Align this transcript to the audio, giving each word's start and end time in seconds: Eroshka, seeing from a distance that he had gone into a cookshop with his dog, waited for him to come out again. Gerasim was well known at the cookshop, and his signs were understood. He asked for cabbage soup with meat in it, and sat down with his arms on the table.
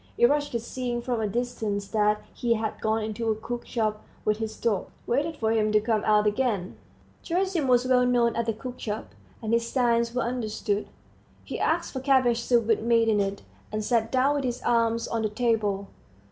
Eroshka, 0.17 0.59
seeing 0.59 0.99
from 0.99 1.21
a 1.21 1.27
distance 1.27 1.87
that 1.89 2.23
he 2.33 2.55
had 2.55 2.81
gone 2.81 3.03
into 3.03 3.29
a 3.29 3.35
cookshop 3.35 4.01
with 4.25 4.37
his 4.37 4.57
dog, 4.59 4.87
waited 5.05 5.37
for 5.37 5.51
him 5.51 5.71
to 5.71 5.79
come 5.79 6.01
out 6.05 6.25
again. 6.25 6.75
Gerasim 7.23 7.67
was 7.67 7.85
well 7.85 8.03
known 8.07 8.35
at 8.35 8.47
the 8.47 8.53
cookshop, 8.53 9.13
and 9.43 9.53
his 9.53 9.69
signs 9.69 10.15
were 10.15 10.23
understood. 10.23 10.87
He 11.43 11.59
asked 11.59 11.93
for 11.93 11.99
cabbage 11.99 12.41
soup 12.41 12.65
with 12.65 12.81
meat 12.81 13.09
in 13.09 13.19
it, 13.19 13.43
and 13.71 13.83
sat 13.85 14.11
down 14.11 14.33
with 14.37 14.43
his 14.43 14.63
arms 14.63 15.07
on 15.07 15.21
the 15.21 15.29
table. 15.29 15.87